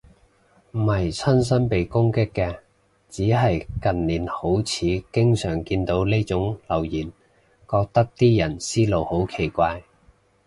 [0.71, 2.57] 唔係親身被攻擊嘅，
[3.07, 7.05] 只係近年好似經常見到呢種留言，
[7.69, 9.83] 覺得啲人思路好奇怪